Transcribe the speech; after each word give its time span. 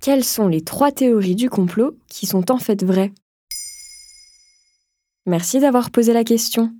Quelles 0.00 0.24
sont 0.24 0.46
les 0.46 0.60
trois 0.60 0.92
théories 0.92 1.34
du 1.34 1.50
complot 1.50 1.96
qui 2.08 2.26
sont 2.26 2.52
en 2.52 2.58
fait 2.58 2.84
vraies? 2.84 3.12
Merci 5.26 5.58
d'avoir 5.58 5.90
posé 5.90 6.12
la 6.12 6.22
question. 6.22 6.70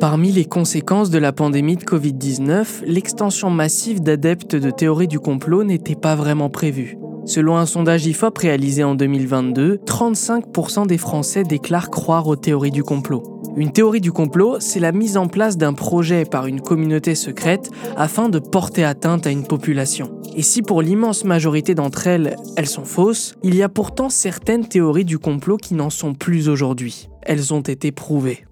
Parmi 0.00 0.32
les 0.32 0.44
conséquences 0.44 1.08
de 1.08 1.18
la 1.18 1.32
pandémie 1.32 1.76
de 1.76 1.84
Covid-19, 1.84 2.84
l'extension 2.84 3.48
massive 3.48 4.02
d'adeptes 4.02 4.54
de 4.54 4.70
théories 4.70 5.08
du 5.08 5.18
complot 5.18 5.64
n'était 5.64 5.94
pas 5.94 6.14
vraiment 6.14 6.50
prévue. 6.50 6.98
Selon 7.24 7.56
un 7.56 7.64
sondage 7.64 8.04
IFOP 8.04 8.36
réalisé 8.36 8.84
en 8.84 8.94
2022, 8.94 9.76
35% 9.86 10.86
des 10.86 10.98
Français 10.98 11.42
déclarent 11.42 11.90
croire 11.90 12.26
aux 12.26 12.36
théories 12.36 12.70
du 12.70 12.84
complot. 12.84 13.33
Une 13.56 13.70
théorie 13.70 14.00
du 14.00 14.10
complot, 14.10 14.56
c'est 14.58 14.80
la 14.80 14.90
mise 14.90 15.16
en 15.16 15.28
place 15.28 15.56
d'un 15.56 15.74
projet 15.74 16.24
par 16.24 16.46
une 16.46 16.60
communauté 16.60 17.14
secrète 17.14 17.70
afin 17.96 18.28
de 18.28 18.40
porter 18.40 18.82
atteinte 18.82 19.28
à 19.28 19.30
une 19.30 19.46
population. 19.46 20.20
Et 20.34 20.42
si 20.42 20.60
pour 20.60 20.82
l'immense 20.82 21.22
majorité 21.22 21.76
d'entre 21.76 22.08
elles, 22.08 22.34
elles 22.56 22.66
sont 22.66 22.84
fausses, 22.84 23.36
il 23.44 23.54
y 23.54 23.62
a 23.62 23.68
pourtant 23.68 24.08
certaines 24.08 24.66
théories 24.66 25.04
du 25.04 25.18
complot 25.18 25.56
qui 25.56 25.74
n'en 25.74 25.90
sont 25.90 26.14
plus 26.14 26.48
aujourd'hui. 26.48 27.08
Elles 27.22 27.54
ont 27.54 27.60
été 27.60 27.92
prouvées. 27.92 28.44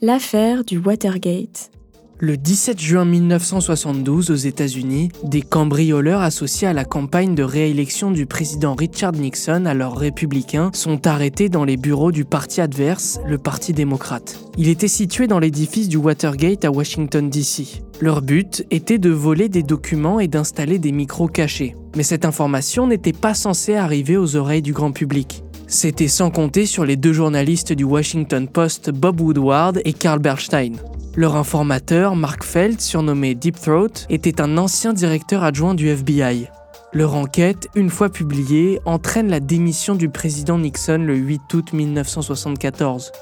L'affaire 0.00 0.62
du 0.62 0.78
Watergate. 0.78 1.72
Le 2.18 2.38
17 2.38 2.80
juin 2.80 3.04
1972, 3.04 4.30
aux 4.30 4.34
États-Unis, 4.34 5.10
des 5.22 5.42
cambrioleurs 5.42 6.22
associés 6.22 6.66
à 6.66 6.72
la 6.72 6.86
campagne 6.86 7.34
de 7.34 7.42
réélection 7.42 8.10
du 8.10 8.24
président 8.24 8.74
Richard 8.74 9.12
Nixon, 9.12 9.66
alors 9.66 9.98
républicain, 9.98 10.70
sont 10.72 11.06
arrêtés 11.06 11.50
dans 11.50 11.66
les 11.66 11.76
bureaux 11.76 12.12
du 12.12 12.24
parti 12.24 12.62
adverse, 12.62 13.20
le 13.28 13.36
Parti 13.36 13.74
démocrate. 13.74 14.40
Il 14.56 14.68
était 14.68 14.88
situé 14.88 15.26
dans 15.26 15.38
l'édifice 15.38 15.90
du 15.90 15.98
Watergate 15.98 16.64
à 16.64 16.70
Washington, 16.70 17.28
D.C. 17.28 17.82
Leur 18.00 18.22
but 18.22 18.64
était 18.70 18.96
de 18.96 19.10
voler 19.10 19.50
des 19.50 19.62
documents 19.62 20.18
et 20.18 20.26
d'installer 20.26 20.78
des 20.78 20.92
micros 20.92 21.28
cachés. 21.28 21.76
Mais 21.96 22.02
cette 22.02 22.24
information 22.24 22.86
n'était 22.86 23.12
pas 23.12 23.34
censée 23.34 23.74
arriver 23.74 24.16
aux 24.16 24.36
oreilles 24.36 24.62
du 24.62 24.72
grand 24.72 24.92
public. 24.92 25.42
C'était 25.66 26.08
sans 26.08 26.30
compter 26.30 26.64
sur 26.64 26.86
les 26.86 26.96
deux 26.96 27.12
journalistes 27.12 27.74
du 27.74 27.84
Washington 27.84 28.48
Post, 28.48 28.90
Bob 28.90 29.20
Woodward 29.20 29.82
et 29.84 29.92
Carl 29.92 30.18
Bernstein. 30.18 30.76
Leur 31.18 31.34
informateur, 31.34 32.14
Mark 32.14 32.44
Feld, 32.44 32.78
surnommé 32.78 33.34
Deep 33.34 33.58
Throat, 33.58 34.04
était 34.10 34.38
un 34.38 34.58
ancien 34.58 34.92
directeur 34.92 35.44
adjoint 35.44 35.72
du 35.72 35.88
FBI. 35.88 36.50
Leur 36.92 37.14
enquête, 37.14 37.68
une 37.74 37.88
fois 37.88 38.10
publiée, 38.10 38.80
entraîne 38.84 39.30
la 39.30 39.40
démission 39.40 39.94
du 39.94 40.10
président 40.10 40.58
Nixon 40.58 40.98
le 40.98 41.16
8 41.16 41.54
août 41.54 41.72
1974. 41.72 43.12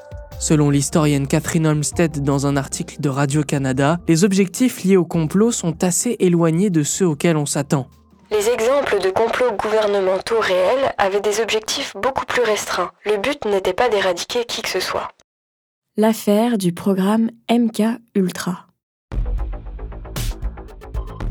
Selon 0.40 0.70
l'historienne 0.70 1.28
Catherine 1.28 1.68
Olmsted 1.68 2.24
dans 2.24 2.48
un 2.48 2.56
article 2.56 2.96
de 2.98 3.08
Radio-Canada, 3.08 3.98
les 4.08 4.24
objectifs 4.24 4.82
liés 4.82 4.96
au 4.96 5.04
complot 5.04 5.52
sont 5.52 5.84
assez 5.84 6.16
éloignés 6.18 6.70
de 6.70 6.82
ceux 6.82 7.06
auxquels 7.06 7.36
on 7.36 7.46
s'attend. 7.46 7.86
Les 8.32 8.48
exemples 8.48 8.98
de 9.00 9.10
complots 9.10 9.52
gouvernementaux 9.56 10.40
réels 10.40 10.92
avaient 10.98 11.20
des 11.20 11.40
objectifs 11.40 11.94
beaucoup 11.94 12.26
plus 12.26 12.42
restreints. 12.42 12.90
Le 13.06 13.18
but 13.18 13.44
n'était 13.44 13.72
pas 13.72 13.88
d'éradiquer 13.88 14.44
qui 14.46 14.62
que 14.62 14.68
ce 14.68 14.80
soit 14.80 15.12
l'affaire 15.96 16.58
du 16.58 16.72
programme 16.72 17.30
MK 17.48 17.82
Ultra. 18.16 18.66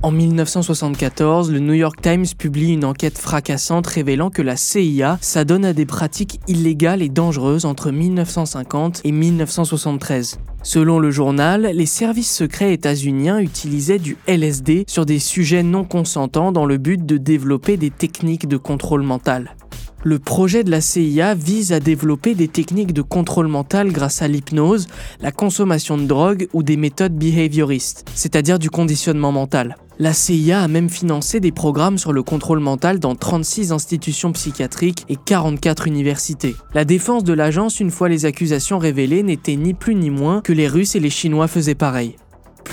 En 0.02 0.12
1974, 0.12 1.52
le 1.52 1.60
New 1.60 1.74
York 1.74 2.02
Times 2.02 2.28
publie 2.38 2.72
une 2.72 2.86
enquête 2.86 3.18
fracassante 3.18 3.88
révélant 3.88 4.30
que 4.30 4.42
la 4.42 4.56
CIA 4.56 5.18
s'adonne 5.20 5.66
à 5.66 5.74
des 5.74 5.86
pratiques 5.86 6.40
illégales 6.48 7.02
et 7.02 7.10
dangereuses 7.10 7.66
entre 7.66 7.92
1950 7.92 9.02
et 9.04 9.12
1973. 9.12 10.40
Selon 10.62 10.98
le 10.98 11.12
journal, 11.12 11.64
les 11.74 11.86
services 11.86 12.34
secrets 12.34 12.72
états-uniens 12.72 13.40
utilisaient 13.40 14.00
du 14.00 14.16
LSD 14.28 14.86
sur 14.88 15.06
des 15.06 15.20
sujets 15.20 15.64
non 15.64 15.84
consentants 15.84 16.54
dans 16.54 16.66
le 16.66 16.78
but 16.78 17.06
de 17.06 17.18
développer 17.18 17.76
des 17.76 17.92
techniques 17.92 18.48
de 18.48 18.56
contrôle 18.56 19.04
mental. 19.04 19.58
Le 20.06 20.20
projet 20.20 20.66
de 20.66 20.72
la 20.72 20.82
CIA 20.82 21.34
vise 21.34 21.72
à 21.72 21.80
développer 21.80 22.36
des 22.36 22.50
techniques 22.50 22.92
de 22.92 23.02
contrôle 23.02 23.48
mental 23.48 23.90
grâce 23.94 24.22
à 24.22 24.28
l'hypnose, 24.28 24.88
la 25.22 25.32
consommation 25.32 25.98
de 25.98 26.04
drogue 26.04 26.50
ou 26.52 26.62
des 26.62 26.76
méthodes 26.76 27.16
behavioristes, 27.16 28.04
c'est-à-dire 28.14 28.60
du 28.60 28.70
conditionnement 28.70 29.32
mental. 29.32 29.78
La 30.00 30.12
CIA 30.12 30.62
a 30.62 30.68
même 30.68 30.90
financé 30.90 31.40
des 31.40 31.54
programmes 31.54 31.98
sur 31.98 32.12
le 32.12 32.22
contrôle 32.22 32.60
mental 32.60 33.00
dans 33.00 33.16
36 33.16 33.72
institutions 33.72 34.34
psychiatriques 34.34 35.06
et 35.08 35.16
44 35.16 35.88
universités. 35.88 36.58
La 36.74 36.84
défense 36.84 37.24
de 37.24 37.32
l'agence, 37.32 37.80
une 37.80 37.92
fois 37.92 38.10
les 38.10 38.26
accusations 38.26 38.80
révélées, 38.80 39.24
n'était 39.24 39.56
ni 39.56 39.74
plus 39.74 39.96
ni 39.96 40.10
moins 40.10 40.42
que 40.42 40.52
les 40.52 40.68
Russes 40.68 40.96
et 40.96 41.00
les 41.00 41.10
Chinois 41.10 41.48
faisaient 41.48 41.76
pareil. 41.76 42.18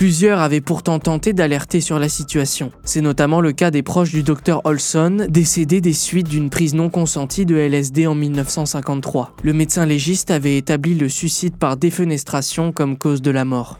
Plusieurs 0.00 0.40
avaient 0.40 0.62
pourtant 0.62 0.98
tenté 0.98 1.34
d'alerter 1.34 1.82
sur 1.82 1.98
la 1.98 2.08
situation. 2.08 2.72
C'est 2.84 3.02
notamment 3.02 3.42
le 3.42 3.52
cas 3.52 3.70
des 3.70 3.82
proches 3.82 4.12
du 4.12 4.22
docteur 4.22 4.62
Olson, 4.64 5.26
décédé 5.28 5.82
des 5.82 5.92
suites 5.92 6.26
d'une 6.26 6.48
prise 6.48 6.72
non 6.72 6.88
consentie 6.88 7.44
de 7.44 7.54
LSD 7.56 8.06
en 8.06 8.14
1953. 8.14 9.36
Le 9.42 9.52
médecin 9.52 9.84
légiste 9.84 10.30
avait 10.30 10.56
établi 10.56 10.94
le 10.94 11.10
suicide 11.10 11.54
par 11.58 11.76
défenestration 11.76 12.72
comme 12.72 12.96
cause 12.96 13.20
de 13.20 13.30
la 13.30 13.44
mort. 13.44 13.78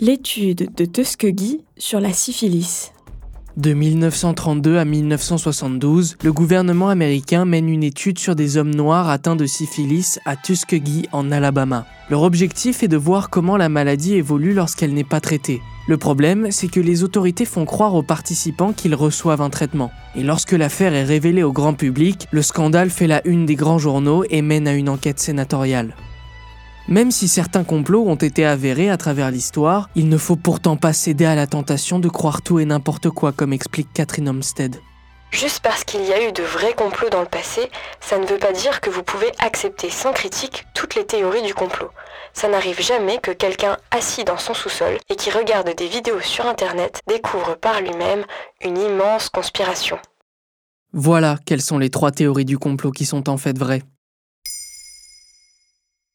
L'étude 0.00 0.72
de 0.76 0.84
Tuskegee 0.84 1.64
sur 1.78 1.98
la 1.98 2.12
syphilis. 2.12 2.93
De 3.56 3.72
1932 3.72 4.78
à 4.78 4.84
1972, 4.84 6.16
le 6.24 6.32
gouvernement 6.32 6.88
américain 6.88 7.44
mène 7.44 7.68
une 7.68 7.84
étude 7.84 8.18
sur 8.18 8.34
des 8.34 8.56
hommes 8.56 8.74
noirs 8.74 9.08
atteints 9.08 9.36
de 9.36 9.46
syphilis 9.46 10.18
à 10.24 10.34
Tuskegee 10.34 11.06
en 11.12 11.30
Alabama. 11.30 11.86
Leur 12.10 12.22
objectif 12.22 12.82
est 12.82 12.88
de 12.88 12.96
voir 12.96 13.30
comment 13.30 13.56
la 13.56 13.68
maladie 13.68 14.14
évolue 14.14 14.54
lorsqu'elle 14.54 14.92
n'est 14.92 15.04
pas 15.04 15.20
traitée. 15.20 15.62
Le 15.86 15.96
problème, 15.96 16.48
c'est 16.50 16.66
que 16.66 16.80
les 16.80 17.04
autorités 17.04 17.44
font 17.44 17.64
croire 17.64 17.94
aux 17.94 18.02
participants 18.02 18.72
qu'ils 18.72 18.96
reçoivent 18.96 19.42
un 19.42 19.50
traitement. 19.50 19.92
Et 20.16 20.24
lorsque 20.24 20.52
l'affaire 20.52 20.92
est 20.92 21.04
révélée 21.04 21.44
au 21.44 21.52
grand 21.52 21.74
public, 21.74 22.26
le 22.32 22.42
scandale 22.42 22.90
fait 22.90 23.06
la 23.06 23.24
une 23.24 23.46
des 23.46 23.54
grands 23.54 23.78
journaux 23.78 24.24
et 24.30 24.42
mène 24.42 24.66
à 24.66 24.74
une 24.74 24.88
enquête 24.88 25.20
sénatoriale. 25.20 25.94
Même 26.86 27.10
si 27.10 27.28
certains 27.28 27.64
complots 27.64 28.06
ont 28.06 28.14
été 28.14 28.44
avérés 28.44 28.90
à 28.90 28.98
travers 28.98 29.30
l'histoire, 29.30 29.88
il 29.94 30.10
ne 30.10 30.18
faut 30.18 30.36
pourtant 30.36 30.76
pas 30.76 30.92
céder 30.92 31.24
à 31.24 31.34
la 31.34 31.46
tentation 31.46 31.98
de 31.98 32.10
croire 32.10 32.42
tout 32.42 32.58
et 32.58 32.66
n'importe 32.66 33.08
quoi, 33.08 33.32
comme 33.32 33.54
explique 33.54 33.92
Catherine 33.94 34.28
Olmsted. 34.28 34.76
Juste 35.30 35.60
parce 35.60 35.82
qu'il 35.82 36.04
y 36.04 36.12
a 36.12 36.28
eu 36.28 36.30
de 36.30 36.42
vrais 36.42 36.74
complots 36.74 37.08
dans 37.08 37.22
le 37.22 37.26
passé, 37.26 37.62
ça 38.00 38.18
ne 38.18 38.26
veut 38.26 38.38
pas 38.38 38.52
dire 38.52 38.80
que 38.80 38.90
vous 38.90 39.02
pouvez 39.02 39.32
accepter 39.40 39.88
sans 39.88 40.12
critique 40.12 40.66
toutes 40.74 40.94
les 40.94 41.06
théories 41.06 41.42
du 41.42 41.54
complot. 41.54 41.88
Ça 42.34 42.48
n'arrive 42.48 42.80
jamais 42.80 43.18
que 43.18 43.32
quelqu'un 43.32 43.78
assis 43.90 44.24
dans 44.24 44.38
son 44.38 44.54
sous-sol 44.54 44.98
et 45.08 45.16
qui 45.16 45.30
regarde 45.30 45.74
des 45.74 45.88
vidéos 45.88 46.20
sur 46.20 46.46
Internet 46.46 47.00
découvre 47.08 47.56
par 47.56 47.80
lui-même 47.80 48.24
une 48.62 48.78
immense 48.78 49.30
conspiration. 49.30 49.98
Voilà 50.92 51.38
quelles 51.46 51.62
sont 51.62 51.78
les 51.78 51.90
trois 51.90 52.12
théories 52.12 52.44
du 52.44 52.58
complot 52.58 52.92
qui 52.92 53.06
sont 53.06 53.28
en 53.28 53.38
fait 53.38 53.58
vraies. 53.58 53.82